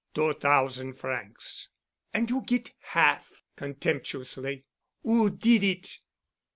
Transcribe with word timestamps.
"Two 0.15 0.33
thousand 0.33 0.93
francs." 0.95 1.69
"And 2.11 2.27
you 2.27 2.41
get 2.41 2.73
half," 2.79 3.31
contemptuously. 3.55 4.65
"Who 5.03 5.29
did 5.29 5.63
it?" 5.63 5.99